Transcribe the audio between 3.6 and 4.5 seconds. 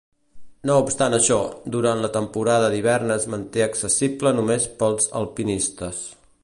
accessible